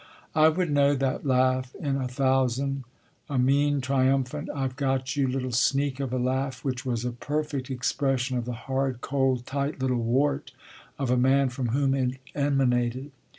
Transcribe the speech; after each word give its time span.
I 0.33 0.49
would 0.49 0.71
know 0.71 0.95
that 0.95 1.27
laugh 1.27 1.75
in 1.75 1.97
a 1.97 2.07
thousand 2.07 2.85
a 3.29 3.37
mean, 3.37 3.81
tri 3.81 4.05
umphant, 4.07 4.47
I 4.51 4.65
ve 4.65 4.73
got 4.75 5.15
you, 5.15 5.27
little 5.27 5.51
sneak 5.51 5.99
of 5.99 6.11
a 6.11 6.17
laugh 6.17 6.65
which 6.65 6.83
was 6.83 7.05
a 7.05 7.11
perfect 7.11 7.69
expression 7.69 8.35
of 8.35 8.45
the 8.45 8.53
hard, 8.65 9.01
cold, 9.01 9.45
tight, 9.45 9.79
little 9.79 10.01
wart 10.01 10.53
of 10.97 11.11
a 11.11 11.17
man 11.17 11.49
from 11.49 11.67
whom 11.67 11.93
it 11.93 12.17
emanated. 12.33 13.11